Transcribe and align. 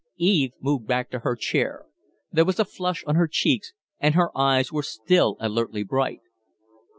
Eve 0.17 0.53
moved 0.59 0.87
back 0.87 1.11
to 1.11 1.19
her 1.19 1.35
chair. 1.35 1.85
There 2.31 2.43
was 2.43 2.59
a 2.59 2.65
flush 2.65 3.03
on 3.05 3.13
her 3.13 3.27
cheeks 3.27 3.71
and 3.99 4.15
her 4.15 4.35
eyes 4.35 4.71
were 4.71 4.81
still 4.81 5.37
alertly 5.39 5.83
bright. 5.83 6.21